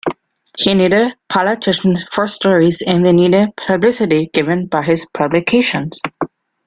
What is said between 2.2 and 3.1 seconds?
stories and